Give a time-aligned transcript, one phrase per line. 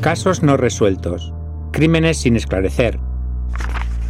[0.00, 1.34] Casos no resueltos.
[1.72, 2.98] Crímenes sin esclarecer.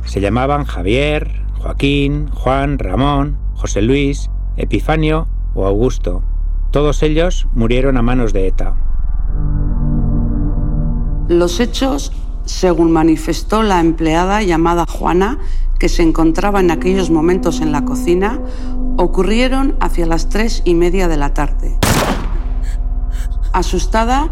[0.05, 6.23] Se llamaban Javier, Joaquín, Juan, Ramón, José Luis, Epifanio o Augusto.
[6.71, 8.77] Todos ellos murieron a manos de ETA.
[11.27, 12.13] Los hechos,
[12.45, 15.39] según manifestó la empleada llamada Juana,
[15.81, 18.39] que se encontraba en aquellos momentos en la cocina,
[18.97, 21.77] ocurrieron hacia las tres y media de la tarde.
[23.53, 24.31] Asustada,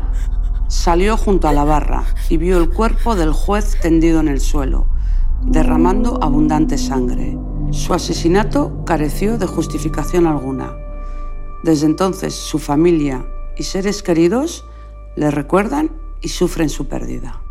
[0.69, 4.87] salió junto a la barra y vio el cuerpo del juez tendido en el suelo,
[5.43, 7.37] derramando abundante sangre.
[7.71, 10.77] Su asesinato careció de justificación alguna.
[11.65, 14.65] Desde entonces su familia y seres queridos
[15.17, 17.43] le recuerdan y sufren su pérdida.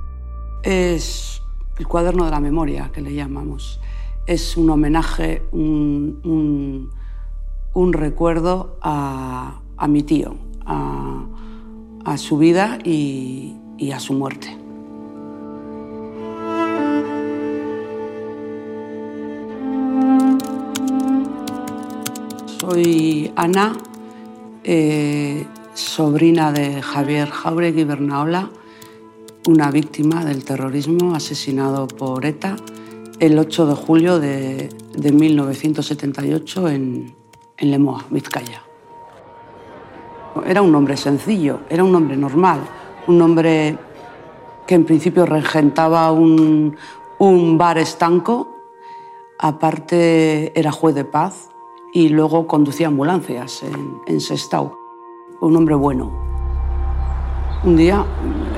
[0.64, 1.42] Es
[1.78, 3.80] el cuaderno de la memoria que le llamamos.
[4.26, 6.92] Es un homenaje, un,
[7.92, 11.26] recuerdo a, mi tío, a,
[12.16, 14.58] su vida y a su muerte.
[22.70, 23.78] Soy Ana,
[24.66, 28.50] eh, sobrina de Javier Jauregui Bernaola,
[29.48, 32.58] una víctima del terrorismo asesinado por ETA
[33.20, 34.70] el 8 de julio de,
[35.02, 37.16] 1978 en,
[37.58, 38.64] en Lemoa, Vizcaya.
[40.46, 42.60] Era un hombre sencillo, era un hombre normal,
[43.08, 43.78] un hombre
[44.66, 46.76] que en principio regentaba un,
[47.20, 48.56] un bar estanco,
[49.40, 51.50] aparte era juez de paz,
[51.94, 54.78] y luego conducía ambulancias en, en Sestao.
[55.40, 56.12] Un hombre bueno.
[57.64, 58.06] Un día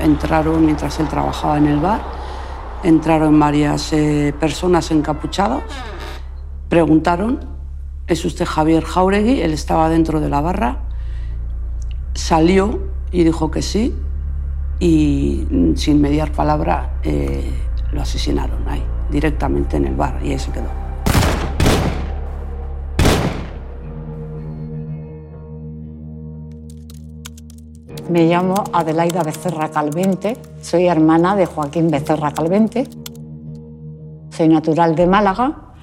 [0.01, 2.01] entraron, mientras él trabajaba en el bar,
[2.83, 5.63] entraron varias eh, personas encapuchadas,
[6.69, 7.39] preguntaron,
[8.07, 9.41] ¿es usted Javier Jauregui?
[9.41, 10.88] Él estaba dentro de la barra,
[12.19, 12.79] salió
[13.11, 13.95] y dijo que sí,
[14.79, 17.51] y sin mediar palabra eh,
[17.91, 20.69] lo asesinaron ahí, directamente en el bar, y ahí se quedó.
[28.09, 32.87] Me llamo Adelaida Becerra Calvente, soy hermana de Joaquín Becerra Calvente,
[34.29, 35.73] soy natural de Málaga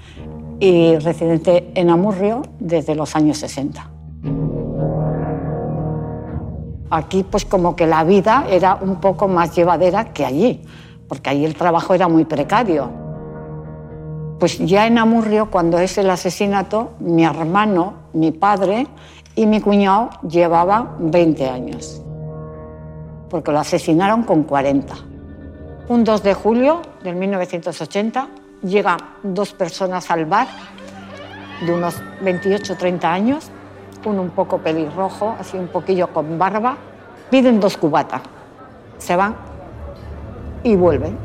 [0.58, 3.95] y residente en Amurrio desde los años 60.
[6.90, 10.62] Aquí pues como que la vida era un poco más llevadera que allí,
[11.08, 12.88] porque allí el trabajo era muy precario.
[14.38, 18.86] Pues ya en Amurrio, cuando es el asesinato, mi hermano, mi padre
[19.34, 22.02] y mi cuñado llevaban 20 años
[23.30, 24.94] porque lo asesinaron con 40.
[25.88, 28.28] Un 2 de julio de 1980
[28.62, 30.48] llegan dos personas al bar
[31.64, 33.50] de unos 28-30 años,
[34.06, 36.76] uno un poco pelirrojo, así un poquillo con barba,
[37.30, 38.22] piden dos cubatas,
[38.98, 39.34] se van
[40.62, 41.18] y vuelven.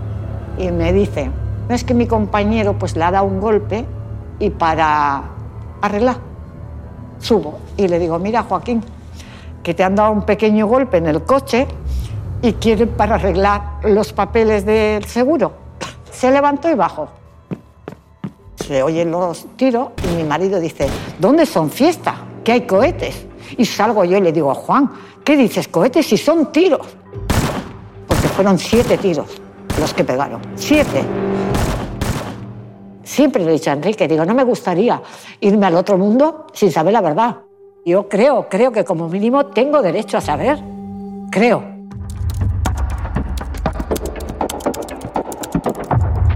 [0.58, 1.32] Y me dicen,
[1.70, 3.86] no es que mi compañero pues le ha dado un golpe
[4.40, 5.24] y para
[5.82, 6.18] arreglar,
[7.20, 8.84] subo y le digo, mira Joaquín,
[9.64, 11.68] que te han dado un pequeño golpe en el coche
[12.42, 15.54] y quieren para arreglar los papeles del seguro.
[16.12, 17.10] Se levantó y bajó.
[18.56, 20.88] Se oyen los tiros y mi marido dice,
[21.20, 22.16] ¿dónde son fiestas?
[22.44, 23.26] Que hay cohetes.
[23.58, 24.92] Y salgo yo y le digo, Juan,
[25.24, 26.88] ¿qué dices cohetes si son tiros?
[28.08, 29.28] Porque fueron siete tiros
[29.80, 30.42] los que pegaron.
[30.56, 31.04] Siete.
[33.04, 35.02] Siempre le he dicho a Enrique, digo, no me gustaría
[35.42, 37.40] irme al otro mundo sin saber la verdad.
[37.86, 40.60] Yo creo, creo que como mínimo tengo derecho a saber.
[41.32, 41.64] Creo.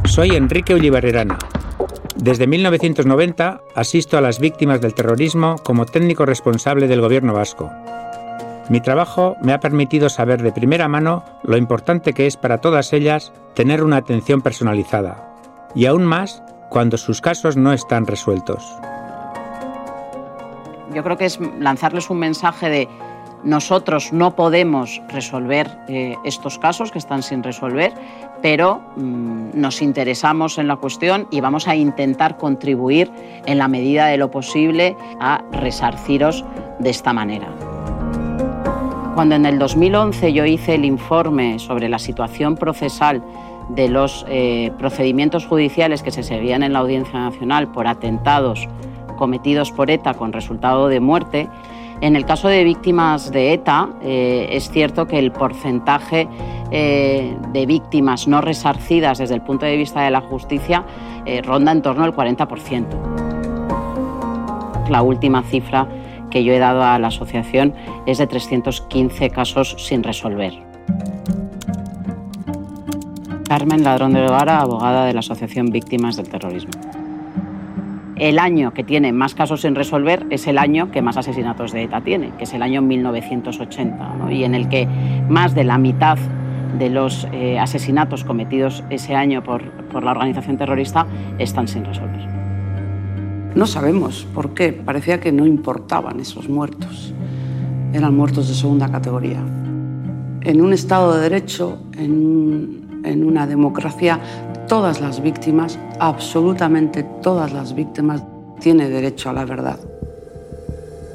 [0.06, 1.38] Soy Enrique Ullibarrerana.
[2.16, 7.70] Desde 1990 asisto a las víctimas del terrorismo como técnico responsable del gobierno vasco.
[8.70, 12.94] Mi trabajo me ha permitido saber de primera mano lo importante que es para todas
[12.94, 15.36] ellas tener una atención personalizada,
[15.76, 18.66] y aún más cuando sus casos no están resueltos.
[20.94, 22.88] Yo creo que es lanzarles un mensaje de
[23.44, 27.94] nosotros no podemos resolver eh, estos casos que están sin resolver,
[28.42, 33.12] pero mm, nos interesamos en la cuestión y vamos a intentar contribuir
[33.46, 36.44] en la medida de lo posible a resarciros
[36.80, 37.48] de esta manera.
[39.16, 43.24] Cuando en el 2011 yo hice el informe sobre la situación procesal
[43.70, 48.68] de los eh, procedimientos judiciales que se seguían en la Audiencia Nacional por atentados
[49.16, 51.48] cometidos por ETA con resultado de muerte,
[52.02, 56.28] en el caso de víctimas de ETA, eh, es cierto que el porcentaje
[56.72, 60.86] eh, de víctimas no resarcidas desde el punto de vista de la justicia
[61.26, 62.86] eh, ronda en torno al 40%.
[64.90, 65.88] La última cifra
[66.30, 67.74] que yo he dado a la asociación
[68.06, 70.54] es de 315 casos sin resolver.
[73.48, 76.72] Carmen Ladrón de Guevara, abogada de la Asociación Víctimas del Terrorismo.
[78.16, 81.84] El año que tiene más casos sin resolver es el año que más asesinatos de
[81.84, 84.88] ETA tiene, que es el año 1980, y en el que
[85.28, 86.18] más de la mitad
[86.80, 91.06] de los eh, asesinatos cometidos ese año por, por la organización terrorista
[91.40, 92.26] están sin resolver.
[93.54, 97.14] No sabemos por qué, parecía que no importaban esos muertos,
[97.92, 99.40] eran muertos de segunda categoría.
[100.42, 104.20] En un Estado de Derecho, en, en una democracia,
[104.68, 108.24] todas las víctimas, absolutamente todas las víctimas,
[108.60, 109.80] tienen derecho a la verdad.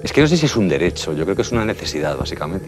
[0.02, 2.66] Es que no sé si es un derecho, yo creo que es una necesidad, básicamente.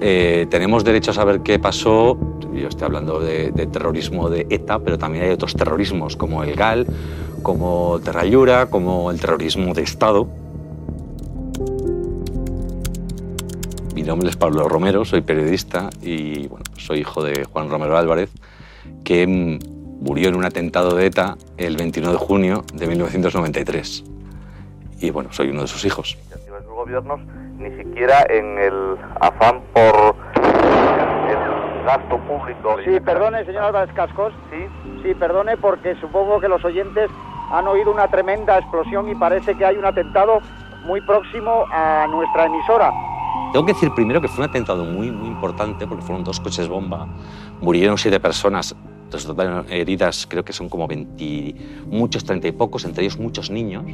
[0.00, 2.18] Eh, tenemos derecho a saber qué pasó,
[2.52, 6.86] yo estoy hablando de, terrorismo de ETA, pero también hay otros terrorismos como el GAL,
[7.42, 10.28] como Terrayura, como el terrorismo de Estado.
[13.94, 18.30] Mi nombre es Pablo Romero, soy periodista y bueno, soy hijo de Juan Romero Álvarez,
[19.02, 19.58] que
[20.00, 24.04] murió en un atentado de ETA el 21 de junio de 1993.
[25.00, 26.18] Y bueno, soy uno de sus hijos.
[26.50, 27.20] Los gobiernos
[27.58, 32.76] ni siquiera en el afán por el gasto público.
[32.84, 34.32] Sí, perdone, señor Álvarez Cascos.
[34.50, 34.66] Sí.
[35.02, 37.10] Sí, perdone porque supongo que los oyentes
[37.50, 40.40] han oído una tremenda explosión y parece que hay un atentado
[40.84, 42.92] muy próximo a nuestra emisora.
[43.52, 46.68] Tengo que decir primero que fue un atentado muy, muy importante porque fueron dos coches
[46.68, 47.06] bomba,
[47.60, 48.74] murieron siete personas,
[49.08, 51.54] total heridas creo que son como 20,
[51.86, 53.84] muchos, treinta y pocos, entre ellos muchos niños.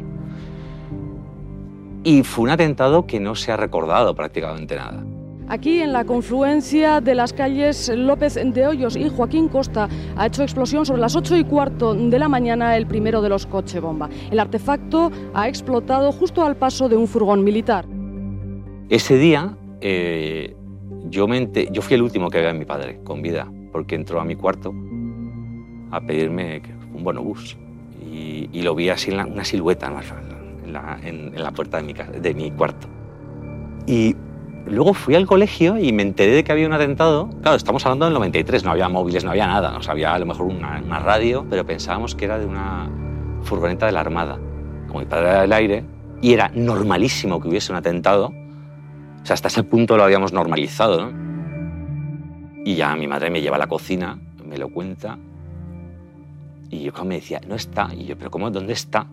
[2.03, 5.03] Y fue un atentado que no se ha recordado prácticamente nada.
[5.49, 10.43] Aquí en la confluencia de las calles López de Hoyos y Joaquín Costa ha hecho
[10.43, 14.09] explosión sobre las 8 y cuarto de la mañana el primero de los coche bomba.
[14.31, 17.87] El artefacto ha explotado justo al paso de un furgón militar.
[18.89, 20.57] Ese día eh,
[21.11, 24.21] yo, me yo fui el último que veía a mi padre con vida, porque entró
[24.21, 24.73] a mi cuarto
[25.97, 26.63] a pedirme
[26.93, 27.57] un bonobús
[28.01, 29.93] y, y lo vi así en una silueta
[31.03, 32.89] en la, puerta de mi, de mi cuarto.
[33.87, 34.17] Y
[34.67, 37.29] luego fui al colegio y me enteré de que había un atentado.
[37.43, 39.79] Claro, estamos hablando del 93, no había móviles, no había nada.
[39.79, 42.91] O había a lo mejor una, radio, pero pensábamos que era de una
[43.43, 44.39] furgoneta de la Armada.
[44.89, 45.85] Como mi padre era del aire,
[46.23, 48.27] y era normalísimo que hubiese un atentado.
[48.27, 51.25] O sea, hasta ese punto lo habíamos normalizado, ¿no?
[52.65, 55.19] Y ya mi madre me lleva a la cocina, me lo cuenta,
[56.71, 57.89] y yo me decía, no está.
[57.95, 58.51] Y yo, ¿pero cómo?
[58.51, 59.07] ¿Dónde está?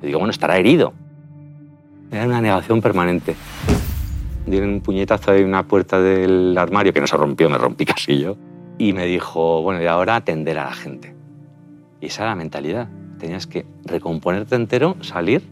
[0.00, 0.92] Le digo, bueno, estará herido.
[2.10, 3.36] Era una negación permanente.
[4.46, 8.18] Di un puñetazo en una puerta del armario que no se rompió, me rompí casi
[8.18, 8.36] yo.
[8.78, 11.14] Y me dijo, bueno, y ahora atender a la gente.
[12.00, 12.88] Y esa era la mentalidad.
[13.18, 15.42] Tenías que recomponerte entero, salir,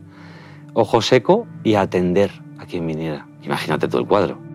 [0.72, 3.26] ojo seco y atender a quien viniera.
[3.42, 4.45] Imagínate todo el cuadro.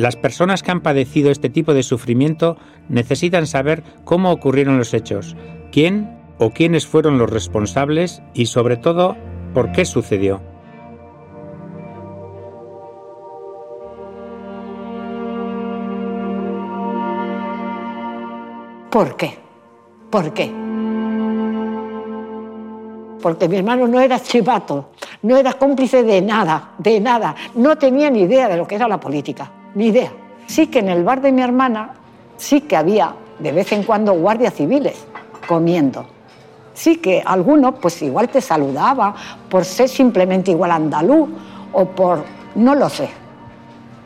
[0.00, 2.56] Las personas que han padecido este tipo de sufrimiento
[2.88, 5.36] necesitan saber cómo ocurrieron los hechos,
[5.72, 9.14] quién o quiénes fueron los responsables y sobre todo
[9.52, 10.40] por qué sucedió.
[18.90, 19.34] ¿Por qué?
[20.08, 20.50] ¿Por qué?
[23.20, 28.08] Porque mi hermano no era chivato, no era cómplice de nada, de nada, no tenía
[28.08, 30.12] ni idea de lo que era la política, ni idea.
[30.46, 31.94] Sí que en el bar de mi hermana
[32.36, 35.06] sí que había de vez en cuando guardias civiles
[35.46, 36.04] comiendo,
[36.74, 39.14] sí que alguno pues igual te saludaba
[39.48, 41.28] por ser simplemente igual andaluz
[41.72, 42.24] o por
[42.54, 43.08] no lo sé.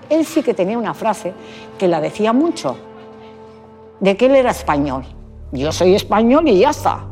[0.08, 1.32] Él sí que tenía una frase
[1.78, 2.76] que la decía mucho,
[4.00, 5.04] de que él era español.
[5.52, 7.04] Yo soy español y ya está.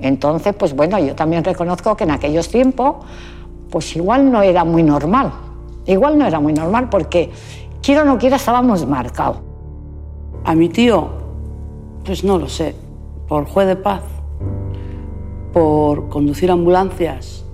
[0.00, 2.96] Entonces, pues bueno, yo también reconozco que en aquellos tiempos,
[3.70, 5.32] pues igual no era muy normal.
[5.86, 7.30] Igual no era muy normal porque,
[7.90, 9.38] quiera o no quiera, estábamos marcados.
[10.44, 11.08] A mi tío,
[12.04, 12.76] pues no lo sé,
[13.26, 14.04] por juez de paz
[15.52, 17.44] por conducir ambulancias,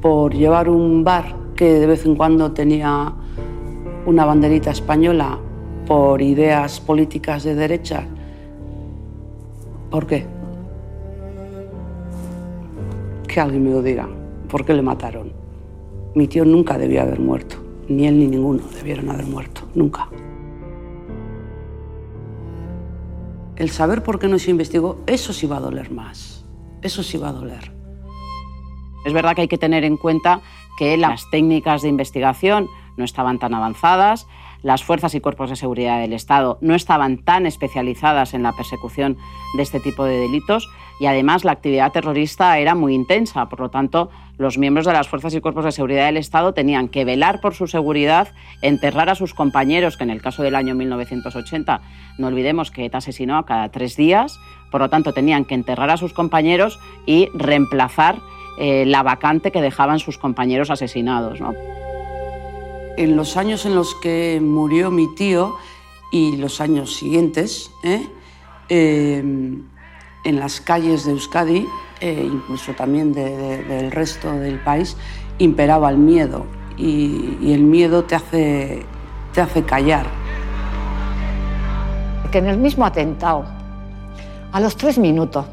[0.00, 3.12] por llevar un bar que de vez en cuando tenía
[4.06, 5.38] una banderita española,
[5.86, 8.06] por ideas políticas de derecha.
[9.90, 10.24] ¿Por qué?
[13.28, 14.08] Que alguien me lo diga.
[14.48, 15.32] ¿Por qué le mataron?
[16.14, 17.63] Mi tío nunca debió haber muerto.
[17.88, 19.62] Ni él ni ninguno debieron haber muerto.
[19.74, 20.08] Nunca.
[23.56, 26.44] El saber por qué no se investigó, eso sí va a doler más
[26.84, 27.72] eso sí va a doler.
[29.04, 30.40] Es verdad que hay que tener en cuenta
[30.78, 34.28] que las técnicas de investigación no estaban tan avanzadas,
[34.62, 39.18] las fuerzas y cuerpos de seguridad del Estado no estaban tan especializadas en la persecución
[39.56, 40.68] de este tipo de delitos
[41.00, 45.08] y además la actividad terrorista era muy intensa, por lo tanto los miembros de las
[45.08, 48.28] fuerzas y cuerpos de seguridad del Estado tenían que velar por su seguridad,
[48.62, 51.80] enterrar a sus compañeros, que en el caso del año 1980,
[52.18, 54.38] no olvidemos que ETA asesinó a cada tres días,
[54.70, 58.16] por lo tanto tenían que enterrar a sus compañeros y reemplazar
[58.58, 61.38] eh, la vacante que dejaban sus compañeros asesinados.
[62.96, 65.56] En los años en los que murió mi tío
[66.12, 68.06] y los años siguientes, ¿eh?
[68.68, 69.64] Em,
[70.24, 71.66] en las calles de Euskadi,
[72.00, 74.96] e incluso también del resto del país,
[75.38, 76.46] imperaba el miedo
[76.76, 78.84] y, el miedo te hace,
[79.32, 80.06] te hace callar.
[82.30, 83.44] Que en el mismo atentado,
[84.52, 85.46] a los tres minutos,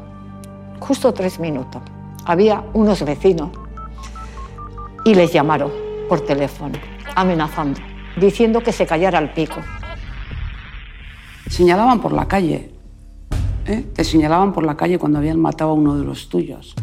[0.80, 1.82] justo tres minutos,
[2.24, 3.50] había unos vecinos
[5.04, 5.70] y les llamaron
[6.08, 6.78] por teléfono,
[7.14, 7.80] amenazando,
[8.16, 9.60] diciendo que se callara el pico.
[11.48, 12.71] Señalaban por la calle,
[13.66, 13.84] ¿eh?
[13.94, 16.74] te señalaban por la calle cuando habían matado a uno de los tuyos.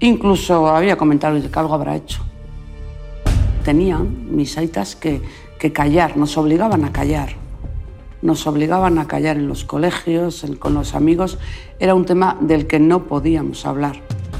[0.00, 2.22] Incluso había comentarios de que algo habrá hecho.
[3.64, 5.20] Tenían mis aitas que,
[5.58, 7.30] que callar, nos obligaban a callar.
[8.22, 11.38] Nos obligaban a callar en los colegios, con los amigos.
[11.78, 13.96] Era un tema del que no podíamos hablar,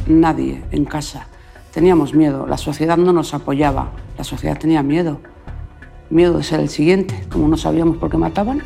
[0.07, 1.29] nadie en casa.
[1.73, 5.21] Teníamos miedo, la sociedad no nos apoyaba, la sociedad tenía miedo.
[6.11, 8.63] Miedo de ser el siguiente, como no sabíamos por qué mataban.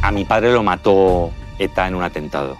[0.00, 2.56] A mi padre lo mató ETA en un atentado.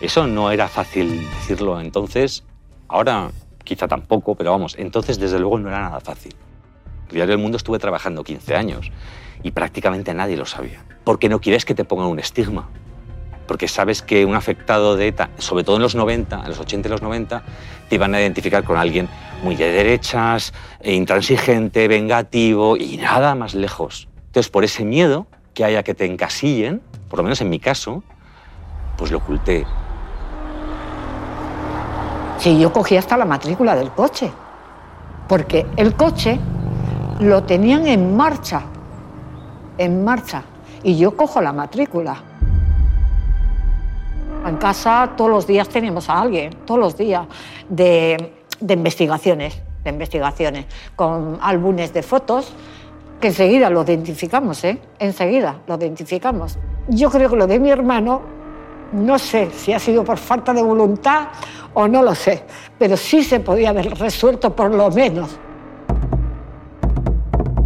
[0.00, 2.44] Eso no era fácil decirlo entonces,
[2.88, 3.30] ahora
[3.64, 6.34] quizá tampoco, pero vamos, entonces desde luego no era nada fácil.
[7.08, 8.90] El Diario del Mundo estuve trabajando 15 años
[9.42, 10.84] y prácticamente nadie lo sabía.
[11.04, 12.68] Porque no quieres que te pongan un estigma.
[13.46, 16.88] Porque sabes que un afectado de ETA, sobre todo en los 90, en los 80
[16.88, 17.42] y los 90,
[17.88, 19.08] te iban a identificar con alguien
[19.42, 24.08] muy de derechas, e intransigente, vengativo y nada más lejos.
[24.26, 28.02] Entonces, por ese miedo que haya que te encasillen, por lo menos en mi caso,
[28.96, 29.66] pues lo oculté.
[32.38, 34.30] Sí, yo cogí hasta la matrícula del coche,
[35.28, 36.38] porque el coche
[37.18, 38.62] lo tenían en marcha,
[39.76, 40.44] en marcha,
[40.82, 42.22] y yo cojo la matrícula.
[44.46, 47.26] En casa todos los días tenemos a alguien, todos los días,
[47.68, 52.54] de, de investigaciones, de investigaciones, con álbumes de fotos,
[53.20, 54.80] que enseguida lo identificamos, ¿eh?
[54.98, 56.56] Enseguida lo identificamos.
[56.90, 58.20] Yo creo que lo de mi hermano,
[58.92, 61.28] no sé si ha sido por falta de voluntad
[61.72, 62.42] o no lo sé,
[62.80, 65.38] pero sí se podía haber resuelto por lo menos.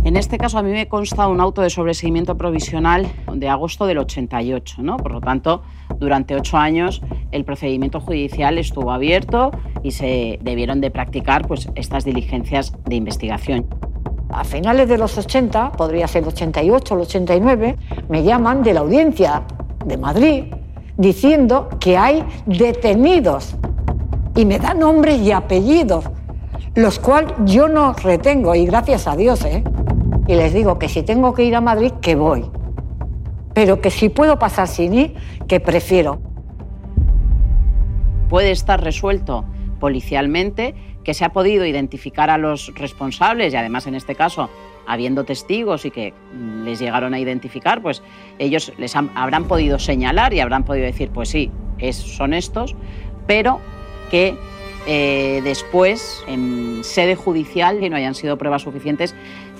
[0.04, 3.96] En este caso a mí me consta un auto de sobreseimiento provisional de agosto del
[3.96, 4.98] 88, ¿no?
[4.98, 5.62] Por lo tanto,
[5.98, 7.00] durante ocho años
[7.32, 9.52] el procedimiento judicial estuvo abierto
[9.82, 13.66] y se debieron de practicar pues, estas diligencias de investigación
[14.34, 17.76] a finales de los 80, podría ser el 88 o el 89,
[18.08, 19.42] me llaman de la audiencia
[19.84, 20.44] de Madrid
[20.96, 23.54] diciendo que hay detenidos
[24.34, 26.04] y me dan nombres y apellidos,
[26.74, 29.62] los cuales yo no retengo y gracias a Dios, ¿eh?
[30.26, 32.44] Y les digo que si tengo que ir a Madrid, que voy,
[33.52, 35.14] pero que si puedo pasar sin ir,
[35.46, 36.18] que prefiero.
[38.28, 39.44] Puede estar resuelto
[39.78, 40.74] policialmente
[41.04, 44.50] que se ha podido identificar a los responsables y además en este caso
[44.86, 46.12] habiendo testigos y que
[46.64, 48.02] les llegaron a identificar, pues
[48.38, 52.74] ellos les habrán podido señalar y habrán podido decir, pues sí, es, son estos,
[53.26, 53.60] pero
[54.10, 54.36] que
[54.86, 59.14] eh, después en sede judicial y no hayan sido pruebas suficientes,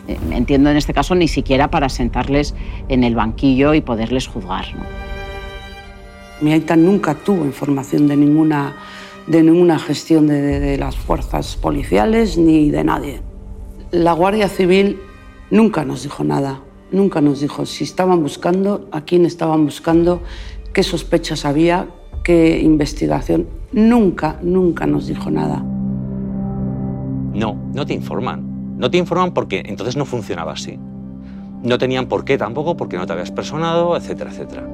[0.09, 2.55] eh, entiendo en este caso ni siquiera para sentarles
[2.89, 4.67] en el banquillo y poderles juzgar.
[6.41, 8.75] Mi Aita nunca tuvo información de ninguna
[9.27, 13.21] de ninguna gestión de, las fuerzas policiales ni de nadie.
[13.91, 14.99] La Guardia Civil
[15.51, 20.21] nunca nos dijo nada, nunca nos dijo si estaban buscando, a quién estaban buscando,
[20.73, 21.89] qué sospechas había,
[22.23, 23.47] qué investigación.
[23.73, 25.65] Nunca, nunca nos dijo nada.
[27.33, 28.79] No, no te informan.
[28.79, 30.79] No te informan porque entonces no funcionaba así.
[31.63, 34.74] No tenían por qué tampoco porque no te habías personado, etcétera, etcétera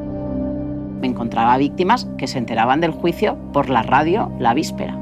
[1.01, 4.97] me encontraba víctimas que se enteraban del juicio por la radio la víspera.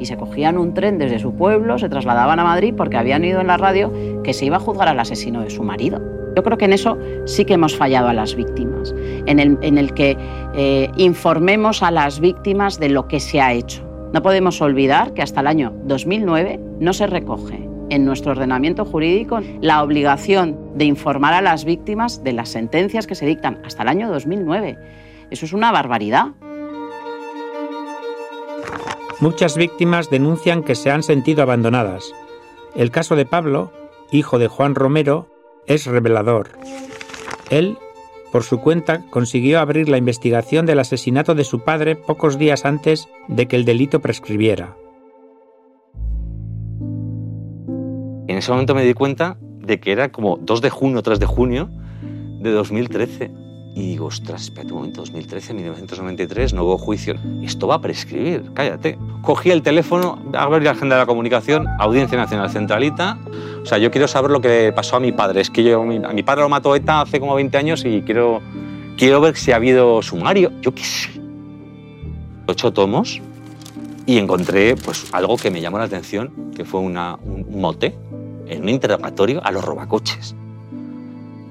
[0.00, 3.40] Y se cogían un tren desde su pueblo, se trasladaban a Madrid porque habían oído
[3.40, 6.00] en la radio que se iba a juzgar al asesino de su marido.
[6.36, 8.94] Yo creo que en eso sí que hemos fallado a las víctimas,
[9.26, 10.16] en el, en el que
[10.54, 13.82] eh, informemos a las víctimas de lo que se ha hecho.
[14.12, 19.40] No podemos olvidar que hasta el año 2009 no se recoge en nuestro ordenamiento jurídico
[19.60, 23.88] la obligación de informar a las víctimas de las sentencias que se dictan hasta el
[23.88, 24.78] año 2009.
[25.30, 26.28] Eso es una barbaridad.
[29.20, 32.12] Muchas víctimas denuncian que se han sentido abandonadas.
[32.76, 33.72] El caso de Pablo,
[34.12, 35.26] hijo de Juan Romero,
[35.66, 36.50] es revelador.
[37.50, 37.78] Él,
[38.30, 43.08] por su cuenta, consiguió abrir la investigación del asesinato de su padre pocos días antes
[43.26, 44.76] de que el delito prescribiera.
[48.28, 51.24] En ese momento me di cuenta de que era como 2 de junio, 3 de
[51.24, 51.70] junio
[52.40, 53.30] de 2013.
[53.74, 57.14] Y digo, ostras, espérate un momento, 2013, 1993, nuevo juicio.
[57.42, 58.98] Esto va a prescribir, cállate.
[59.22, 63.18] Cogí el teléfono, a ver la agenda de la comunicación, Audiencia Nacional Centralita.
[63.62, 65.40] O sea, yo quiero saber lo que pasó a mi padre.
[65.40, 68.42] Es que yo, a mi padre lo mató ETA hace como 20 años y quiero,
[68.98, 70.52] quiero ver si ha habido sumario.
[70.60, 71.10] Yo qué sé.
[72.46, 73.22] Ocho tomos
[74.08, 76.98] y encontré pues, algo que me llamó la atención, que fue un
[77.50, 77.94] mote
[78.46, 80.34] en un interrogatorio a los robacoches.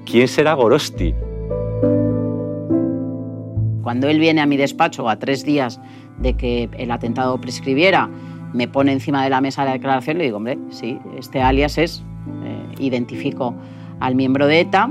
[0.04, 1.14] ¿Quién será Gorosti?
[3.80, 5.80] Cuando él viene a mi despacho a tres días
[6.18, 8.10] de que el atentado prescribiera,
[8.52, 11.78] me pone encima de la mesa la declaración y le digo, hombre, sí, este alias
[11.78, 12.02] es,
[12.42, 13.54] eh, identifico
[14.00, 14.90] al miembro de ETA,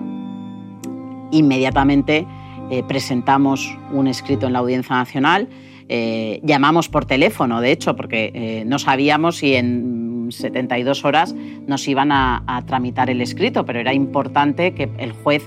[1.31, 2.25] inmediatamente
[2.71, 5.49] eh, presentamos un escrito en la Audiencia Nacional,
[5.89, 11.33] eh, llamamos por teléfono, de hecho, porque no sabíamos si en 72 horas
[11.65, 15.43] nos iban a, tramitar el escrito, pero era importante que el juez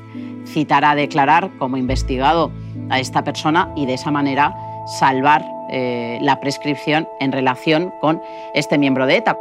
[0.47, 2.51] citara a declarar como investigado
[2.89, 4.55] a esta persona y de esa manera
[4.99, 8.21] salvar eh, la prescripción en relación con
[8.55, 9.37] este miembro de ETA.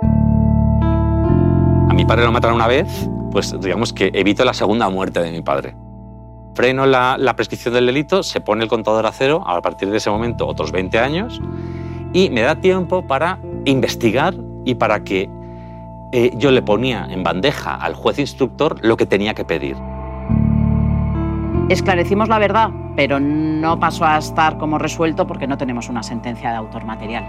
[1.90, 5.32] A mi padre lo mataron una vez, pues digamos que evito la segunda muerte de
[5.32, 5.74] mi padre.
[6.60, 9.96] Freno la, la prescripción del delito, se pone el contador a cero, a partir de
[9.96, 11.40] ese momento otros 20 años,
[12.12, 14.36] y me da tiempo para investigar
[14.66, 15.30] y para que
[16.12, 19.78] eh, yo le ponía en bandeja al juez instructor lo que tenía que pedir.
[21.70, 26.50] Esclarecimos la verdad, pero no pasó a estar como resuelto porque no tenemos una sentencia
[26.50, 27.24] de autor material.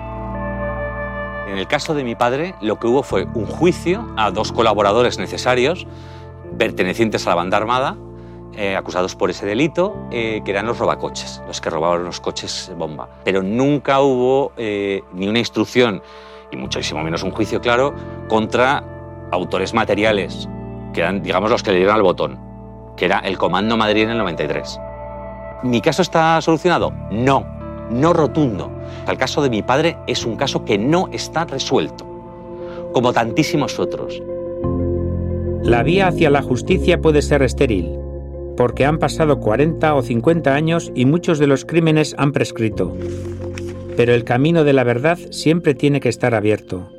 [1.46, 5.20] En el caso de mi padre, lo que hubo fue un juicio a dos colaboradores
[5.20, 5.87] necesarios
[6.58, 7.96] pertenecientes a la banda armada,
[8.57, 12.73] eh, acusados por ese delito, eh, que eran los robacoches, los que robaban los coches
[12.76, 13.09] bomba.
[13.25, 16.02] Pero nunca hubo ni una instrucción
[16.50, 17.95] y muchísimo menos un juicio claro
[18.28, 18.85] contra
[19.30, 20.49] autores materiales,
[20.92, 22.38] que eran, digamos, los que le dieron al botón,
[22.97, 24.80] que era el Comando Madrid en el 93.
[25.63, 26.93] ¿Mi caso está solucionado?
[27.10, 27.45] No,
[27.91, 28.71] no rotundo.
[29.06, 32.06] El caso de mi padre es un caso que no está resuelto,
[32.93, 34.21] como tantísimos otros.
[35.63, 38.00] La vía hacia la justicia puede ser estéril,
[38.60, 42.94] porque han pasado 40 o 50 años y muchos de los crímenes han prescrito
[44.00, 46.90] pero el camino de la verdad siempre tiene que estar abierto.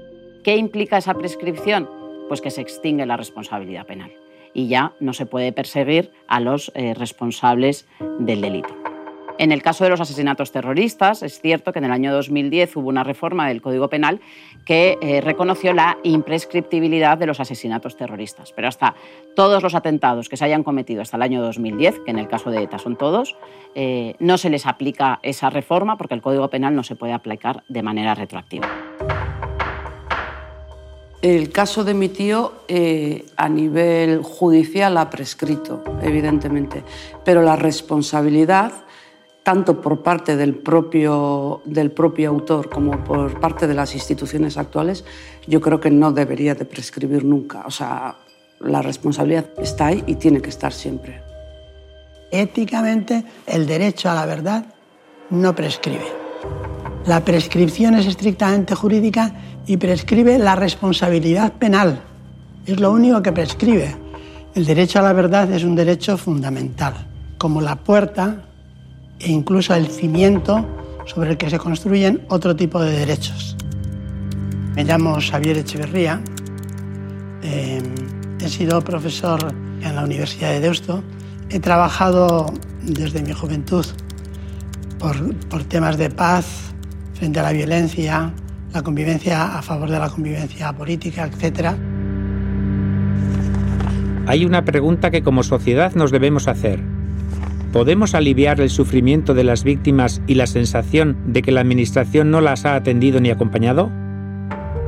[0.43, 1.89] ¿Qué implica esa prescripción?
[2.27, 4.11] Pues que se extingue la responsabilidad penal
[4.53, 7.87] y ya no se puede perseguir a los eh, responsables
[8.19, 8.90] del delito.
[9.41, 12.89] En el caso de los asesinatos terroristas, es cierto que en el año 2010 hubo
[12.89, 14.21] una reforma del Código Penal
[14.65, 18.53] que eh, reconoció la imprescriptibilidad de los asesinatos terroristas.
[18.55, 18.93] Pero hasta
[19.35, 22.51] todos los atentados que se hayan cometido hasta el año 2010, que en el caso
[22.51, 23.35] de ETA son todos,
[23.73, 27.63] eh, no se les aplica esa reforma porque el Código Penal no se puede aplicar
[27.67, 28.69] de manera retroactiva.
[31.23, 36.83] El caso de mi tío eh, a nivel judicial ha prescrito, evidentemente,
[37.25, 38.71] pero la responsabilidad
[39.43, 45.03] tanto por parte del propio, del propio autor como por parte de las instituciones actuales,
[45.47, 47.63] yo creo que no debería de prescribir nunca.
[47.65, 48.15] O sea,
[48.59, 51.21] la responsabilidad está ahí y tiene que estar siempre.
[52.31, 54.65] Éticamente, el derecho a la verdad
[55.31, 56.05] no prescribe.
[57.05, 59.33] La prescripción es estrictamente jurídica
[59.65, 62.01] y prescribe la responsabilidad penal.
[62.65, 63.95] Es lo único que prescribe.
[64.53, 66.93] El derecho a la verdad es un derecho fundamental,
[67.37, 68.45] como la puerta
[69.23, 70.65] e incluso el cimiento
[71.05, 73.55] sobre el que se construyen otro tipo de derechos.
[74.75, 76.21] Me llamo Xavier Echeverría,
[77.43, 77.81] eh,
[78.39, 81.03] he sido profesor en la Universidad de Deusto,
[81.49, 82.53] he trabajado
[82.83, 83.85] desde mi juventud
[84.97, 86.73] por, por temas de paz
[87.13, 88.31] frente a la violencia,
[88.73, 91.75] la convivencia a favor de la convivencia política, etc.
[94.27, 96.90] Hay una pregunta que como sociedad nos debemos hacer.
[97.71, 102.41] ¿Podemos aliviar el sufrimiento de las víctimas y la sensación de que la Administración no
[102.41, 103.89] las ha atendido ni acompañado?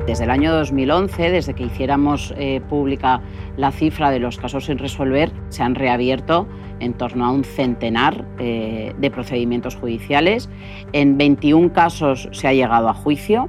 [0.06, 3.22] Desde el año 2011, desde que hiciéramos eh, pública
[3.56, 6.46] la cifra de los casos sin resolver, se han reabierto
[6.82, 10.50] en torno a un centenar eh, de procedimientos judiciales.
[10.92, 13.48] En 21 casos se ha llegado a juicio,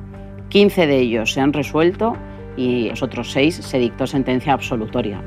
[0.51, 2.17] 15 de ellos se han resuelto
[2.57, 5.21] y los otros 6 se dictó sentencia absolutoria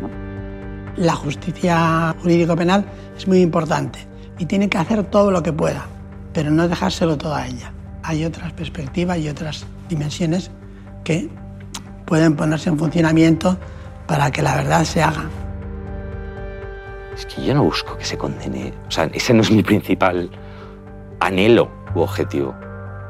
[0.98, 2.86] la justicia jurídico-penal
[3.18, 4.00] es muy importante
[4.38, 5.86] y tiene que hacer todo lo que pueda,
[6.34, 7.74] pero no dejárselo todo a ella.
[8.04, 10.52] Hay otras perspectivas y otras dimensiones
[11.04, 11.30] que
[12.06, 13.58] pueden ponerse en funcionamiento
[14.06, 15.26] para que la verdad se haga.
[17.16, 20.30] Es que yo no busco que se condene, o sea, ese no es mi principal
[21.20, 22.56] anhelo u objetivo.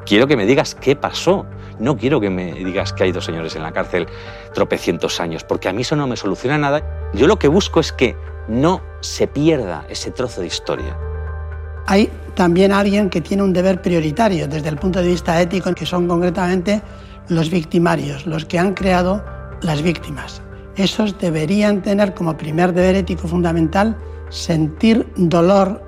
[0.05, 1.45] Quiero que me digas qué pasó.
[1.79, 4.07] No quiero que me digas que hay dos señores en la cárcel
[4.53, 7.11] tropecientos años, porque a mí eso no me soluciona nada.
[7.13, 8.15] Yo lo que busco es que
[8.47, 10.97] no se pierda ese trozo de historia.
[11.85, 15.85] Hay también alguien que tiene un deber prioritario desde el punto de vista ético, que
[15.85, 16.81] son concretamente
[17.29, 19.23] los victimarios, los que han creado
[19.61, 20.41] las víctimas.
[20.75, 23.97] Esos deberían tener como primer deber ético fundamental
[24.29, 25.81] sentir dolor,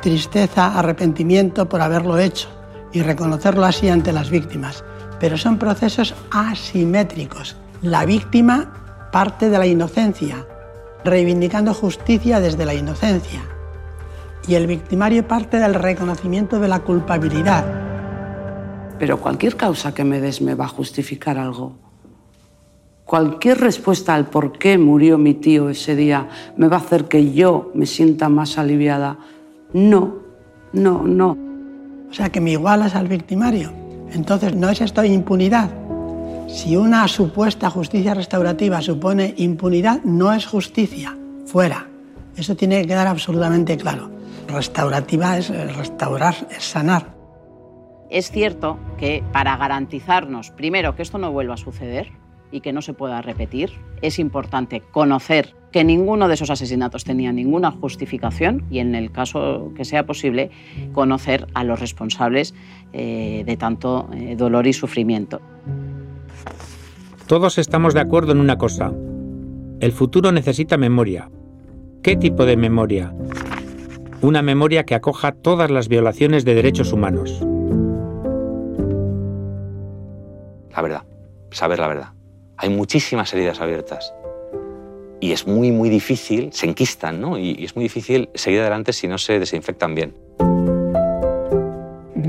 [0.00, 2.48] tristeza, arrepentimiento por haberlo hecho
[2.92, 4.84] y reconocerlo así ante las víctimas.
[5.18, 7.56] Pero son procesos asimétricos.
[7.82, 10.46] La víctima parte de la inocencia,
[11.04, 13.40] reivindicando justicia desde la inocencia.
[14.46, 17.64] Y el victimario parte del reconocimiento de la culpabilidad.
[18.98, 21.74] Pero cualquier causa que me des me va a justificar algo.
[23.04, 27.32] Cualquier respuesta al por qué murió mi tío ese día me va a hacer que
[27.32, 29.18] yo me sienta más aliviada.
[29.72, 30.16] No,
[30.72, 31.36] no, no.
[32.08, 33.72] O sea, que me igualas al victimario.
[34.12, 35.70] Entonces, ¿no es esto impunidad?
[36.52, 41.16] Si una supuesta justicia restaurativa supone impunidad, no es justicia.
[41.46, 41.88] Fuera.
[42.36, 44.10] Eso tiene que quedar absolutamente claro.
[44.48, 47.14] Restaurativa es restaurar, es sanar.
[48.10, 52.10] Es cierto que para garantizarnos, primero, que esto no vuelva a suceder
[52.50, 53.70] y que no se pueda repetir,
[54.02, 59.72] es importante conocer que ninguno de esos asesinatos tenía ninguna justificación y, en el caso
[59.76, 60.50] que sea posible,
[60.92, 62.54] conocer a los responsables
[62.92, 65.40] eh, de tanto eh, dolor y sufrimiento.
[67.30, 68.92] Todos estamos de acuerdo en una cosa.
[69.78, 71.30] El futuro necesita memoria.
[72.02, 73.14] ¿Qué tipo de memoria?
[74.20, 77.38] Una memoria que acoja todas las violaciones de derechos humanos.
[80.74, 81.04] La verdad,
[81.52, 82.08] saber la verdad.
[82.56, 84.12] Hay muchísimas heridas abiertas.
[85.20, 87.38] Y es muy, muy difícil, se enquistan, ¿no?
[87.38, 90.16] Y, es muy difícil seguir adelante si no se desinfectan bien.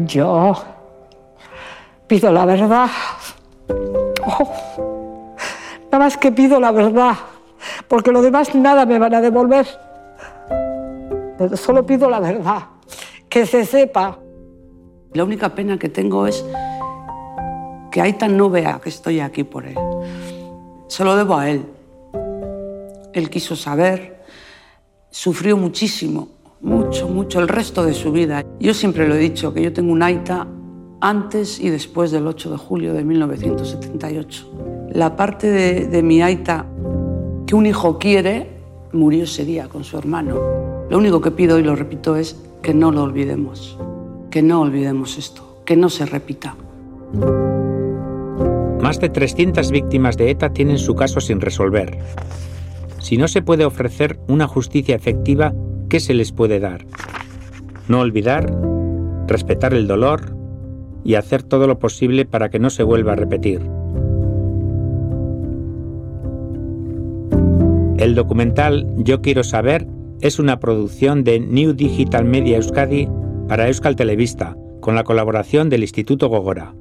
[0.06, 0.54] Yo
[2.06, 2.88] pido la verdad.
[5.92, 7.16] Nada más que pido la verdad,
[7.90, 9.68] porque lo demás nada me van a devolver.
[11.38, 12.62] Pero solo pido la verdad,
[13.28, 14.18] que se sepa.
[15.12, 16.46] La única pena que tengo es
[17.92, 19.76] que Aita no vea que estoy aquí por él.
[20.88, 21.66] Se lo debo a él.
[23.12, 24.24] Él quiso saber,
[25.10, 26.30] sufrió muchísimo,
[26.62, 28.46] mucho, mucho el resto de su vida.
[28.62, 30.48] Yo siempre lo he dicho, que yo tengo un Aita
[31.02, 35.50] antes y después del 8 de julio de 1978 la parte
[35.88, 36.66] de, mi aita
[37.48, 38.50] que un hijo quiere
[38.92, 40.38] murió ese día con su hermano.
[40.90, 43.78] Lo único que pido y lo repito es que no lo olvidemos,
[44.30, 46.56] que no olvidemos esto, que no se repita.
[48.82, 52.00] Más de 300 víctimas de ETA tienen su caso sin resolver.
[53.00, 55.54] Si no se puede ofrecer una justicia efectiva,
[55.90, 56.86] ¿qué se les puede dar?
[57.88, 58.54] No olvidar,
[59.28, 60.36] respetar el dolor
[61.04, 63.81] y hacer todo lo posible para que no se vuelva a repetir.
[68.02, 69.86] El documental Yo quiero saber
[70.22, 73.08] es una producción de New Digital Media Euskadi
[73.48, 76.74] para Euskal Televista, con la colaboración del Instituto Gogora.